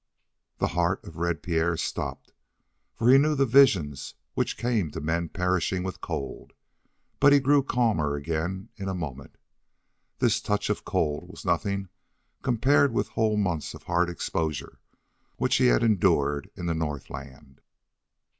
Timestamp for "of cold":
10.71-11.29